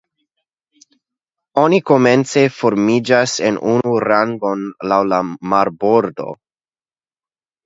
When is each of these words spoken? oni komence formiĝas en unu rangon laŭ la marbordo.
oni 1.63 1.79
komence 1.89 2.45
formiĝas 2.61 3.35
en 3.51 3.61
unu 3.73 3.93
rangon 4.05 4.65
laŭ 4.93 4.99
la 5.13 5.21
marbordo. 5.53 6.33